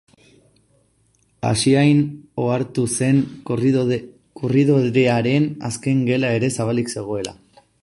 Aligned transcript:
Asiain 1.49 1.99
ohartu 2.45 2.85
zen 2.95 3.21
korridorearen 3.51 5.45
azken 5.73 6.03
gela 6.11 6.35
ere 6.41 6.53
zabalik 6.59 6.93
zegoela. 6.99 7.39